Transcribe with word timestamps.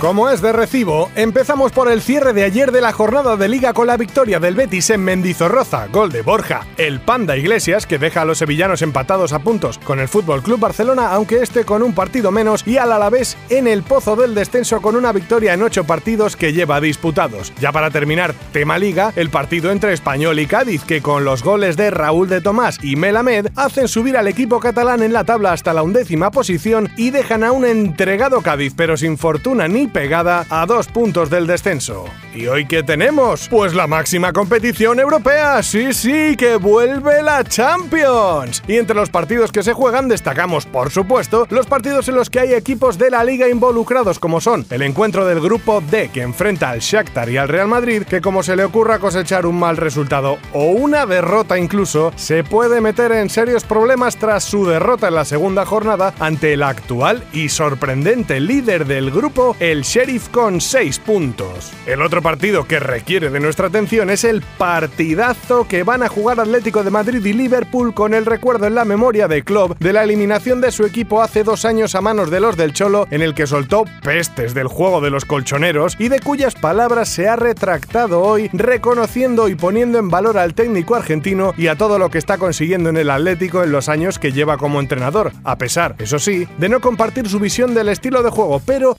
Como 0.00 0.30
es 0.30 0.40
de 0.40 0.54
recibo, 0.54 1.10
empezamos 1.14 1.72
por 1.72 1.90
el 1.90 2.00
cierre 2.00 2.32
de 2.32 2.42
ayer 2.42 2.72
de 2.72 2.80
la 2.80 2.90
jornada 2.90 3.36
de 3.36 3.48
liga 3.48 3.74
con 3.74 3.86
la 3.86 3.98
victoria 3.98 4.40
del 4.40 4.54
Betis 4.54 4.88
en 4.88 5.04
Mendizorroza, 5.04 5.88
gol 5.88 6.10
de 6.10 6.22
Borja, 6.22 6.66
el 6.78 7.00
Panda 7.00 7.36
Iglesias 7.36 7.86
que 7.86 7.98
deja 7.98 8.22
a 8.22 8.24
los 8.24 8.38
sevillanos 8.38 8.80
empatados 8.80 9.34
a 9.34 9.40
puntos 9.40 9.76
con 9.76 10.00
el 10.00 10.08
Fútbol 10.08 10.42
Club 10.42 10.58
Barcelona, 10.58 11.12
aunque 11.12 11.42
este 11.42 11.64
con 11.64 11.82
un 11.82 11.94
partido 11.94 12.30
menos 12.30 12.66
y 12.66 12.78
al 12.78 12.92
Alavés 12.92 13.36
en 13.50 13.66
el 13.66 13.82
pozo 13.82 14.16
del 14.16 14.34
descenso 14.34 14.80
con 14.80 14.96
una 14.96 15.12
victoria 15.12 15.52
en 15.52 15.62
ocho 15.62 15.84
partidos 15.84 16.34
que 16.34 16.54
lleva 16.54 16.80
disputados. 16.80 17.52
Ya 17.60 17.70
para 17.70 17.90
terminar, 17.90 18.32
tema 18.54 18.78
liga, 18.78 19.12
el 19.16 19.28
partido 19.28 19.70
entre 19.70 19.92
Español 19.92 20.38
y 20.38 20.46
Cádiz 20.46 20.82
que 20.82 21.02
con 21.02 21.26
los 21.26 21.42
goles 21.42 21.76
de 21.76 21.90
Raúl 21.90 22.26
de 22.30 22.40
Tomás 22.40 22.82
y 22.82 22.96
Melamed 22.96 23.48
hacen 23.54 23.86
subir 23.86 24.16
al 24.16 24.28
equipo 24.28 24.60
catalán 24.60 25.02
en 25.02 25.12
la 25.12 25.24
tabla 25.24 25.52
hasta 25.52 25.74
la 25.74 25.82
undécima 25.82 26.30
posición 26.30 26.88
y 26.96 27.10
dejan 27.10 27.44
a 27.44 27.52
un 27.52 27.66
entregado 27.66 28.40
Cádiz 28.40 28.72
pero 28.74 28.96
sin 28.96 29.18
fortuna 29.18 29.68
ni 29.68 29.89
pegada 29.90 30.46
a 30.48 30.66
dos 30.66 30.88
puntos 30.88 31.30
del 31.30 31.46
descenso. 31.46 32.06
¿Y 32.34 32.46
hoy 32.46 32.66
qué 32.66 32.82
tenemos? 32.82 33.48
Pues 33.48 33.74
la 33.74 33.86
máxima 33.86 34.32
competición 34.32 35.00
europea, 35.00 35.62
sí, 35.62 35.92
sí, 35.92 36.36
que 36.36 36.56
vuelve 36.56 37.22
la 37.22 37.44
Champions. 37.44 38.62
Y 38.68 38.76
entre 38.76 38.96
los 38.96 39.10
partidos 39.10 39.52
que 39.52 39.62
se 39.62 39.72
juegan 39.72 40.08
destacamos, 40.08 40.64
por 40.64 40.90
supuesto, 40.90 41.46
los 41.50 41.66
partidos 41.66 42.08
en 42.08 42.14
los 42.14 42.30
que 42.30 42.40
hay 42.40 42.54
equipos 42.54 42.98
de 42.98 43.10
la 43.10 43.24
liga 43.24 43.48
involucrados 43.48 44.18
como 44.18 44.40
son 44.40 44.64
el 44.70 44.82
encuentro 44.82 45.26
del 45.26 45.40
grupo 45.40 45.82
D 45.90 46.10
que 46.12 46.22
enfrenta 46.22 46.70
al 46.70 46.80
Shakhtar 46.80 47.28
y 47.28 47.36
al 47.36 47.48
Real 47.48 47.68
Madrid, 47.68 48.04
que 48.04 48.20
como 48.20 48.42
se 48.42 48.56
le 48.56 48.64
ocurra 48.64 48.98
cosechar 48.98 49.46
un 49.46 49.58
mal 49.58 49.76
resultado 49.76 50.38
o 50.52 50.66
una 50.66 51.06
derrota 51.06 51.58
incluso, 51.58 52.12
se 52.16 52.44
puede 52.44 52.80
meter 52.80 53.12
en 53.12 53.28
serios 53.28 53.64
problemas 53.64 54.16
tras 54.16 54.44
su 54.44 54.66
derrota 54.66 55.08
en 55.08 55.14
la 55.14 55.24
segunda 55.24 55.66
jornada 55.66 56.14
ante 56.20 56.52
el 56.52 56.62
actual 56.62 57.24
y 57.32 57.48
sorprendente 57.48 58.40
líder 58.40 58.86
del 58.86 59.10
grupo, 59.10 59.56
el 59.58 59.79
Sheriff 59.82 60.28
con 60.28 60.60
6 60.60 60.98
puntos. 61.00 61.72
El 61.86 62.02
otro 62.02 62.22
partido 62.22 62.66
que 62.66 62.80
requiere 62.80 63.30
de 63.30 63.40
nuestra 63.40 63.68
atención 63.68 64.10
es 64.10 64.24
el 64.24 64.42
partidazo 64.42 65.66
que 65.68 65.82
van 65.82 66.02
a 66.02 66.08
jugar 66.08 66.40
Atlético 66.40 66.82
de 66.82 66.90
Madrid 66.90 67.24
y 67.24 67.32
Liverpool 67.32 67.94
con 67.94 68.14
el 68.14 68.26
recuerdo 68.26 68.66
en 68.66 68.74
la 68.74 68.84
memoria 68.84 69.28
de 69.28 69.42
Club 69.42 69.76
de 69.78 69.92
la 69.92 70.04
eliminación 70.04 70.60
de 70.60 70.72
su 70.72 70.84
equipo 70.84 71.22
hace 71.22 71.44
dos 71.44 71.64
años 71.64 71.94
a 71.94 72.00
manos 72.00 72.30
de 72.30 72.40
los 72.40 72.56
del 72.56 72.72
Cholo 72.72 73.06
en 73.10 73.22
el 73.22 73.34
que 73.34 73.46
soltó 73.46 73.84
pestes 74.02 74.54
del 74.54 74.68
juego 74.68 75.00
de 75.00 75.10
los 75.10 75.24
colchoneros 75.24 75.96
y 75.98 76.08
de 76.08 76.20
cuyas 76.20 76.54
palabras 76.54 77.08
se 77.08 77.28
ha 77.28 77.36
retractado 77.36 78.22
hoy 78.22 78.50
reconociendo 78.52 79.48
y 79.48 79.54
poniendo 79.54 79.98
en 79.98 80.08
valor 80.08 80.38
al 80.38 80.54
técnico 80.54 80.94
argentino 80.94 81.52
y 81.56 81.66
a 81.66 81.76
todo 81.76 81.98
lo 81.98 82.10
que 82.10 82.18
está 82.18 82.38
consiguiendo 82.38 82.90
en 82.90 82.96
el 82.96 83.10
Atlético 83.10 83.62
en 83.62 83.72
los 83.72 83.88
años 83.88 84.18
que 84.18 84.32
lleva 84.32 84.56
como 84.56 84.80
entrenador, 84.80 85.32
a 85.44 85.56
pesar, 85.56 85.96
eso 85.98 86.18
sí, 86.18 86.46
de 86.58 86.68
no 86.68 86.80
compartir 86.80 87.28
su 87.28 87.38
visión 87.38 87.74
del 87.74 87.88
estilo 87.88 88.22
de 88.22 88.30
juego, 88.30 88.60
pero 88.64 88.96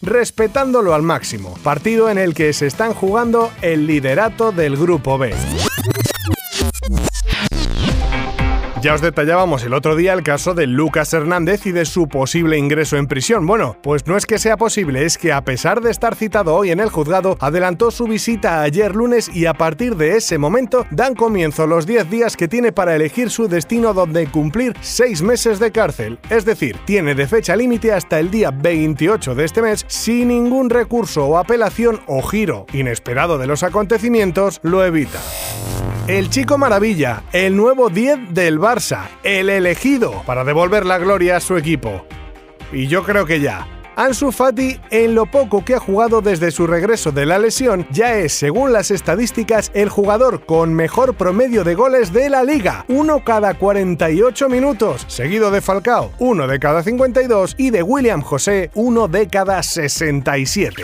respetándolo 0.72 0.94
al 0.94 1.02
máximo. 1.02 1.54
Partido 1.64 2.10
en 2.10 2.18
el 2.18 2.34
que 2.34 2.54
se 2.54 2.68
están 2.68 2.94
jugando 2.94 3.52
el 3.62 3.88
liderato 3.88 4.52
del 4.52 4.78
Grupo 4.78 5.18
B. 5.18 5.34
Ya 8.82 8.96
os 8.96 9.02
detallábamos 9.02 9.64
el 9.64 9.76
otro 9.76 9.96
día 9.96 10.14
el 10.14 10.24
caso 10.24 10.56
de 10.56 10.66
Lucas 10.66 11.14
Hernández 11.14 11.68
y 11.68 11.72
de 11.72 11.86
su 11.86 12.08
posible 12.08 12.58
ingreso 12.58 12.98
en 12.98 13.06
prisión. 13.06 13.46
Bueno, 13.46 13.78
pues 13.84 14.08
no 14.08 14.18
es 14.18 14.26
que 14.26 14.40
sea 14.40 14.58
posible, 14.58 15.06
es 15.06 15.20
que 15.20 15.32
a 15.32 15.46
pesar 15.46 15.82
de 15.82 15.92
estar 15.92 16.16
citado 16.16 16.56
hoy 16.56 16.72
en 16.72 16.80
el 16.80 16.90
juzgado, 16.90 17.38
adelantó 17.42 17.92
su 17.92 18.08
visita 18.08 18.64
ayer 18.64 18.96
lunes 18.96 19.30
y 19.32 19.46
a 19.46 19.54
partir 19.54 19.96
de 19.98 20.18
ese 20.18 20.40
momento 20.40 20.88
dan 20.90 21.14
comienzo 21.14 21.68
los 21.68 21.86
10 21.86 22.10
días 22.10 22.36
que 22.36 22.48
tiene 22.48 22.72
para 22.72 22.96
elegir 22.96 23.30
su 23.30 23.48
destino 23.48 23.94
donde 23.94 24.26
cumplir 24.26 24.76
6 24.82 25.22
meses 25.22 25.60
de 25.60 25.72
cárcel. 25.72 26.18
Es 26.32 26.44
decir, 26.44 26.80
tiene 26.86 27.14
de 27.14 27.28
fecha 27.28 27.56
límite 27.56 27.94
hasta 27.94 28.20
el 28.20 28.32
día 28.32 28.50
28 28.50 29.36
de 29.36 29.46
este 29.46 29.62
mes 29.62 29.86
sin 29.90 30.30
ningún 30.30 30.72
recurso 30.72 31.28
o 31.28 31.38
apelación 31.38 32.02
o 32.08 32.24
giro 32.24 32.66
inesperado 32.74 33.38
de 33.38 33.46
los 33.46 33.62
acontecimientos 33.62 34.60
lo 34.64 34.84
evita. 34.84 35.20
El 36.12 36.30
chico 36.30 36.58
maravilla, 36.58 37.24
el 37.32 37.56
nuevo 37.56 37.90
10 37.90 38.34
del 38.34 38.60
Barça, 38.60 39.08
el 39.24 39.48
elegido 39.48 40.24
para 40.26 40.44
devolver 40.44 40.86
la 40.86 40.98
gloria 40.98 41.38
a 41.38 41.40
su 41.40 41.56
equipo. 41.56 42.06
Y 42.74 42.88
yo 42.88 43.06
creo 43.06 43.26
que 43.26 43.40
ya. 43.40 43.66
Ansu 43.96 44.34
Fati, 44.34 44.78
en 44.90 45.16
lo 45.16 45.26
poco 45.26 45.64
que 45.64 45.76
ha 45.76 45.80
jugado 45.80 46.20
desde 46.20 46.52
su 46.52 46.68
regreso 46.68 47.14
de 47.14 47.26
la 47.26 47.40
lesión, 47.40 47.88
ya 47.92 48.18
es, 48.18 48.34
según 48.34 48.74
las 48.74 48.92
estadísticas, 48.92 49.72
el 49.74 49.88
jugador 49.88 50.46
con 50.46 50.74
mejor 50.74 51.14
promedio 51.14 51.64
de 51.64 51.76
goles 51.76 52.12
de 52.12 52.30
la 52.30 52.44
liga, 52.44 52.84
uno 52.90 53.24
cada 53.24 53.54
48 53.54 54.50
minutos, 54.50 55.06
seguido 55.08 55.50
de 55.50 55.62
Falcao, 55.62 56.12
uno 56.20 56.46
de 56.46 56.60
cada 56.60 56.84
52 56.84 57.56
y 57.58 57.70
de 57.70 57.84
William 57.84 58.22
José, 58.22 58.70
uno 58.74 59.08
de 59.08 59.30
cada 59.30 59.64
67. 59.64 60.84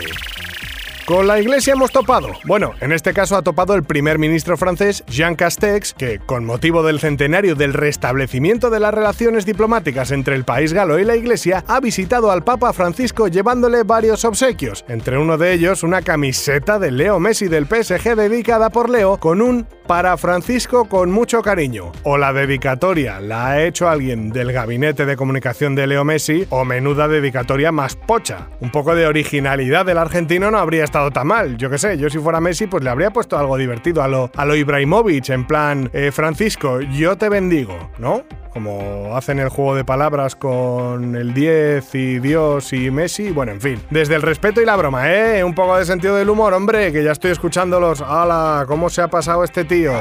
Con 1.08 1.26
la 1.26 1.40
Iglesia 1.40 1.72
hemos 1.72 1.90
topado. 1.90 2.28
Bueno, 2.44 2.74
en 2.82 2.92
este 2.92 3.14
caso 3.14 3.34
ha 3.34 3.40
topado 3.40 3.74
el 3.74 3.82
primer 3.82 4.18
ministro 4.18 4.58
francés 4.58 5.02
Jean 5.06 5.36
Castex, 5.36 5.94
que, 5.94 6.18
con 6.18 6.44
motivo 6.44 6.82
del 6.82 7.00
centenario 7.00 7.54
del 7.54 7.72
restablecimiento 7.72 8.68
de 8.68 8.78
las 8.78 8.92
relaciones 8.92 9.46
diplomáticas 9.46 10.10
entre 10.10 10.36
el 10.36 10.44
país 10.44 10.74
galo 10.74 10.98
y 10.98 11.04
la 11.04 11.16
Iglesia, 11.16 11.64
ha 11.66 11.80
visitado 11.80 12.30
al 12.30 12.44
Papa 12.44 12.74
Francisco 12.74 13.26
llevándole 13.26 13.84
varios 13.84 14.26
obsequios, 14.26 14.84
entre 14.86 15.16
uno 15.16 15.38
de 15.38 15.54
ellos 15.54 15.82
una 15.82 16.02
camiseta 16.02 16.78
de 16.78 16.90
Leo 16.90 17.18
Messi 17.18 17.48
del 17.48 17.64
PSG 17.64 18.14
dedicada 18.14 18.68
por 18.68 18.90
Leo 18.90 19.16
con 19.16 19.40
un 19.40 19.66
para 19.88 20.16
Francisco 20.18 20.84
con 20.84 21.10
mucho 21.10 21.40
cariño. 21.42 21.92
O 22.04 22.18
la 22.18 22.32
dedicatoria 22.32 23.20
la 23.20 23.48
ha 23.48 23.64
hecho 23.64 23.88
alguien 23.88 24.30
del 24.30 24.52
gabinete 24.52 25.06
de 25.06 25.16
comunicación 25.16 25.74
de 25.74 25.86
Leo 25.86 26.04
Messi, 26.04 26.46
o 26.50 26.64
menuda 26.64 27.08
dedicatoria 27.08 27.72
más 27.72 27.96
pocha. 27.96 28.48
Un 28.60 28.70
poco 28.70 28.94
de 28.94 29.06
originalidad 29.06 29.86
del 29.86 29.98
argentino 29.98 30.50
no 30.50 30.58
habría 30.58 30.84
estado 30.84 31.10
tan 31.10 31.26
mal. 31.26 31.56
Yo 31.56 31.70
qué 31.70 31.78
sé, 31.78 31.96
yo 31.96 32.10
si 32.10 32.18
fuera 32.18 32.40
Messi, 32.40 32.66
pues 32.66 32.84
le 32.84 32.90
habría 32.90 33.10
puesto 33.10 33.38
algo 33.38 33.56
divertido 33.56 34.02
a 34.02 34.08
lo, 34.08 34.30
a 34.36 34.44
lo 34.44 34.54
Ibrahimovic, 34.54 35.30
en 35.30 35.46
plan, 35.46 35.90
eh, 35.94 36.12
Francisco, 36.12 36.80
yo 36.80 37.16
te 37.16 37.30
bendigo, 37.30 37.90
¿no? 37.98 38.22
Como 38.48 39.16
hacen 39.16 39.38
el 39.38 39.48
juego 39.48 39.74
de 39.74 39.84
palabras 39.84 40.36
con 40.36 41.16
el 41.16 41.34
10 41.34 41.94
y 41.94 42.18
Dios 42.18 42.72
y 42.72 42.90
Messi, 42.90 43.30
bueno, 43.30 43.52
en 43.52 43.60
fin. 43.60 43.82
Desde 43.90 44.14
el 44.14 44.22
respeto 44.22 44.60
y 44.60 44.64
la 44.64 44.76
broma, 44.76 45.12
¿eh? 45.12 45.44
Un 45.44 45.54
poco 45.54 45.76
de 45.76 45.84
sentido 45.84 46.16
del 46.16 46.30
humor, 46.30 46.52
hombre, 46.54 46.92
que 46.92 47.02
ya 47.04 47.12
estoy 47.12 47.30
escuchándolos. 47.30 48.00
¡Hala! 48.00 48.64
¿Cómo 48.66 48.90
se 48.90 49.02
ha 49.02 49.08
pasado 49.08 49.44
este 49.44 49.64
tío? 49.64 49.92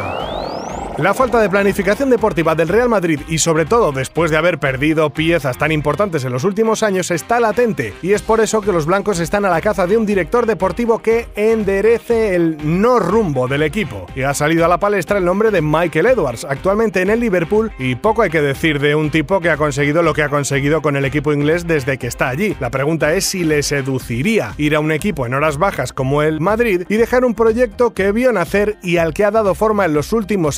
La 0.97 1.13
falta 1.13 1.39
de 1.39 1.47
planificación 1.47 2.09
deportiva 2.09 2.55
del 2.55 2.69
Real 2.69 2.89
Madrid 2.89 3.19
y 3.27 3.37
sobre 3.37 3.65
todo 3.65 3.91
después 3.91 4.31
de 4.31 4.37
haber 4.37 4.57
perdido 4.57 5.11
piezas 5.11 5.55
tan 5.55 5.71
importantes 5.71 6.25
en 6.25 6.33
los 6.33 6.43
últimos 6.43 6.81
años 6.81 7.11
está 7.11 7.39
latente 7.39 7.93
y 8.01 8.13
es 8.13 8.23
por 8.23 8.39
eso 8.39 8.61
que 8.61 8.71
los 8.71 8.87
blancos 8.87 9.19
están 9.19 9.45
a 9.45 9.51
la 9.51 9.61
caza 9.61 9.85
de 9.85 9.95
un 9.95 10.07
director 10.07 10.47
deportivo 10.47 10.97
que 10.97 11.27
enderece 11.35 12.33
el 12.33 12.57
no 12.63 12.97
rumbo 12.97 13.47
del 13.47 13.61
equipo. 13.61 14.07
Y 14.15 14.23
ha 14.23 14.33
salido 14.33 14.65
a 14.65 14.67
la 14.67 14.79
palestra 14.79 15.19
el 15.19 15.25
nombre 15.25 15.51
de 15.51 15.61
Michael 15.61 16.07
Edwards, 16.07 16.45
actualmente 16.45 17.03
en 17.03 17.11
el 17.11 17.19
Liverpool 17.19 17.71
y 17.77 17.93
poco 17.93 18.23
hay 18.23 18.31
que 18.31 18.41
decir 18.41 18.79
de 18.79 18.95
un 18.95 19.11
tipo 19.11 19.39
que 19.39 19.51
ha 19.51 19.57
conseguido 19.57 20.01
lo 20.01 20.15
que 20.15 20.23
ha 20.23 20.29
conseguido 20.29 20.81
con 20.81 20.95
el 20.95 21.05
equipo 21.05 21.31
inglés 21.31 21.67
desde 21.67 21.99
que 21.99 22.07
está 22.07 22.29
allí. 22.29 22.57
La 22.59 22.71
pregunta 22.71 23.13
es 23.13 23.23
si 23.23 23.43
le 23.43 23.61
seduciría 23.61 24.55
ir 24.57 24.73
a 24.73 24.79
un 24.79 24.91
equipo 24.91 25.27
en 25.27 25.35
horas 25.35 25.59
bajas 25.59 25.93
como 25.93 26.23
el 26.23 26.41
Madrid 26.41 26.85
y 26.89 26.95
dejar 26.95 27.23
un 27.23 27.35
proyecto 27.35 27.93
que 27.93 28.11
vio 28.11 28.31
nacer 28.31 28.77
y 28.81 28.97
al 28.97 29.13
que 29.13 29.25
ha 29.25 29.29
dado 29.29 29.53
forma 29.53 29.85
en 29.85 29.93
los 29.93 30.11
últimos 30.11 30.57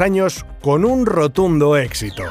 con 0.61 0.85
un 0.85 1.05
rotundo 1.05 1.77
éxito. 1.77 2.23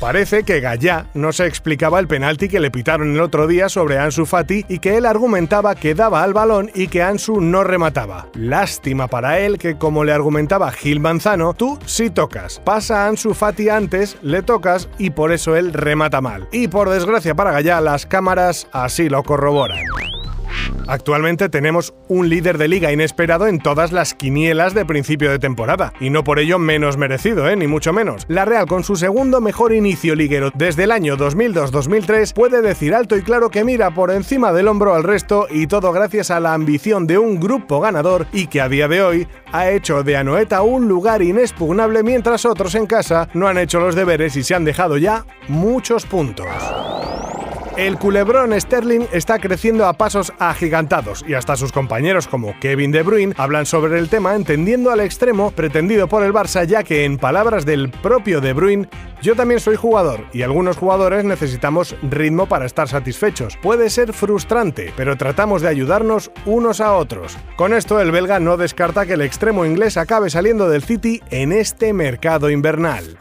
Parece 0.00 0.42
que 0.42 0.60
Gallá 0.60 1.06
no 1.14 1.32
se 1.32 1.46
explicaba 1.46 1.98
el 1.98 2.06
penalti 2.06 2.48
que 2.48 2.60
le 2.60 2.70
pitaron 2.70 3.14
el 3.14 3.20
otro 3.20 3.46
día 3.46 3.68
sobre 3.68 3.98
Ansu 3.98 4.26
Fati 4.26 4.64
y 4.68 4.78
que 4.78 4.96
él 4.96 5.06
argumentaba 5.06 5.74
que 5.74 5.94
daba 5.94 6.22
al 6.22 6.34
balón 6.34 6.70
y 6.74 6.88
que 6.88 7.02
Ansu 7.02 7.40
no 7.40 7.64
remataba. 7.64 8.26
Lástima 8.34 9.08
para 9.08 9.38
él 9.40 9.58
que, 9.58 9.76
como 9.76 10.04
le 10.04 10.12
argumentaba 10.12 10.70
Gil 10.70 11.00
Manzano, 11.00 11.54
tú 11.54 11.78
sí 11.86 12.10
tocas. 12.10 12.60
Pasa 12.64 13.04
a 13.04 13.08
Ansu 13.08 13.34
Fati 13.34 13.68
antes, 13.68 14.18
le 14.22 14.42
tocas 14.42 14.88
y 14.98 15.10
por 15.10 15.32
eso 15.32 15.56
él 15.56 15.72
remata 15.72 16.20
mal. 16.20 16.48
Y 16.52 16.68
por 16.68 16.90
desgracia 16.90 17.34
para 17.34 17.52
Gallá, 17.52 17.80
las 17.80 18.06
cámaras 18.06 18.68
así 18.72 19.08
lo 19.08 19.22
corroboran. 19.22 19.78
Actualmente 20.88 21.48
tenemos 21.48 21.94
un 22.08 22.28
líder 22.28 22.58
de 22.58 22.68
liga 22.68 22.92
inesperado 22.92 23.46
en 23.46 23.58
todas 23.58 23.92
las 23.92 24.14
quinielas 24.14 24.74
de 24.74 24.84
principio 24.84 25.30
de 25.30 25.38
temporada, 25.38 25.92
y 26.00 26.10
no 26.10 26.24
por 26.24 26.38
ello 26.38 26.58
menos 26.58 26.96
merecido, 26.96 27.48
¿eh? 27.48 27.56
ni 27.56 27.66
mucho 27.66 27.92
menos. 27.92 28.24
La 28.28 28.44
Real, 28.44 28.66
con 28.66 28.84
su 28.84 28.96
segundo 28.96 29.40
mejor 29.40 29.72
inicio 29.72 30.14
liguero 30.14 30.50
desde 30.54 30.84
el 30.84 30.92
año 30.92 31.16
2002-2003, 31.16 32.32
puede 32.32 32.62
decir 32.62 32.94
alto 32.94 33.16
y 33.16 33.22
claro 33.22 33.50
que 33.50 33.64
mira 33.64 33.92
por 33.92 34.10
encima 34.10 34.52
del 34.52 34.68
hombro 34.68 34.94
al 34.94 35.02
resto 35.02 35.46
y 35.50 35.66
todo 35.66 35.92
gracias 35.92 36.30
a 36.30 36.40
la 36.40 36.54
ambición 36.54 37.06
de 37.06 37.18
un 37.18 37.40
grupo 37.40 37.80
ganador 37.80 38.26
y 38.32 38.46
que 38.46 38.60
a 38.60 38.68
día 38.68 38.88
de 38.88 39.02
hoy 39.02 39.28
ha 39.52 39.70
hecho 39.70 40.02
de 40.02 40.16
Anoeta 40.16 40.62
un 40.62 40.88
lugar 40.88 41.22
inexpugnable 41.22 42.02
mientras 42.02 42.44
otros 42.44 42.74
en 42.74 42.86
casa 42.86 43.28
no 43.34 43.48
han 43.48 43.58
hecho 43.58 43.80
los 43.80 43.94
deberes 43.94 44.36
y 44.36 44.42
se 44.42 44.54
han 44.54 44.64
dejado 44.64 44.96
ya 44.98 45.24
muchos 45.48 46.06
puntos. 46.06 46.46
El 47.76 47.98
culebrón 47.98 48.58
Sterling 48.58 49.02
está 49.12 49.38
creciendo 49.38 49.84
a 49.84 49.92
pasos 49.92 50.32
agigantados 50.38 51.22
y 51.28 51.34
hasta 51.34 51.56
sus 51.56 51.72
compañeros 51.72 52.26
como 52.26 52.58
Kevin 52.58 52.90
De 52.90 53.02
Bruyne 53.02 53.34
hablan 53.36 53.66
sobre 53.66 53.98
el 53.98 54.08
tema 54.08 54.34
entendiendo 54.34 54.90
al 54.90 55.00
extremo 55.00 55.50
pretendido 55.50 56.08
por 56.08 56.22
el 56.22 56.32
Barça 56.32 56.64
ya 56.64 56.82
que 56.82 57.04
en 57.04 57.18
palabras 57.18 57.66
del 57.66 57.90
propio 57.90 58.40
De 58.40 58.54
Bruyne 58.54 58.88
yo 59.20 59.36
también 59.36 59.60
soy 59.60 59.76
jugador 59.76 60.24
y 60.32 60.40
algunos 60.40 60.78
jugadores 60.78 61.26
necesitamos 61.26 61.94
ritmo 62.02 62.46
para 62.46 62.64
estar 62.64 62.88
satisfechos. 62.88 63.58
Puede 63.58 63.90
ser 63.90 64.14
frustrante, 64.14 64.94
pero 64.96 65.16
tratamos 65.16 65.60
de 65.60 65.68
ayudarnos 65.68 66.30
unos 66.46 66.80
a 66.80 66.94
otros. 66.94 67.36
Con 67.56 67.74
esto 67.74 68.00
el 68.00 68.10
belga 68.10 68.40
no 68.40 68.56
descarta 68.56 69.04
que 69.04 69.14
el 69.14 69.20
extremo 69.20 69.66
inglés 69.66 69.98
acabe 69.98 70.30
saliendo 70.30 70.70
del 70.70 70.82
City 70.82 71.20
en 71.30 71.52
este 71.52 71.92
mercado 71.92 72.48
invernal. 72.48 73.18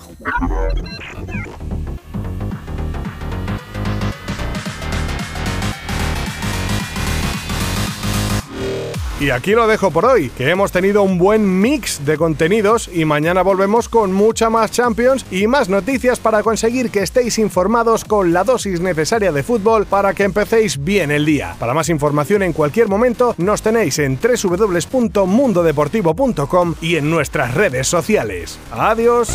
Y 9.18 9.30
aquí 9.30 9.52
lo 9.52 9.66
dejo 9.66 9.92
por 9.92 10.04
hoy, 10.06 10.30
que 10.30 10.50
hemos 10.50 10.74
tenido 10.74 11.02
un 11.02 11.18
buen 11.18 11.62
mix 11.62 12.06
de 12.06 12.18
contenidos 12.18 12.90
y 12.92 13.06
mañana 13.06 13.44
volvemos 13.44 13.88
con 13.88 14.12
mucha 14.12 14.50
más 14.50 14.72
Champions 14.72 15.26
y 15.32 15.48
más 15.48 15.70
noticias 15.70 16.20
para 16.20 16.44
conseguir 16.44 16.90
que 16.90 17.02
estéis 17.02 17.40
informados 17.40 18.04
con 18.04 18.34
la 18.34 18.44
dosis 18.44 18.82
necesaria 18.82 19.32
de 19.32 19.42
fútbol 19.42 19.86
para 19.86 20.14
que 20.14 20.26
empecéis 20.26 20.84
bien 20.84 21.12
el 21.12 21.26
día. 21.26 21.56
Para 21.60 21.74
más 21.74 21.88
información 21.88 22.44
en 22.44 22.52
cualquier 22.52 22.90
momento 22.90 23.36
nos 23.38 23.62
tenéis 23.62 24.00
en 24.00 24.20
www.mundodeportivo.com 24.20 26.76
y 26.82 26.98
en 26.98 27.10
nuestras 27.10 27.54
redes 27.54 27.88
sociales. 27.88 28.60
Adiós. 28.72 29.30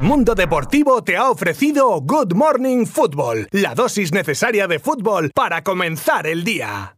Mundo 0.00 0.34
Deportivo 0.34 1.02
te 1.02 1.16
ha 1.16 1.30
ofrecido 1.30 2.00
Good 2.00 2.34
Morning 2.34 2.86
Football, 2.86 3.48
la 3.50 3.74
dosis 3.74 4.12
necesaria 4.12 4.68
de 4.68 4.78
fútbol 4.78 5.30
para 5.34 5.64
comenzar 5.64 6.26
el 6.26 6.44
día. 6.44 6.94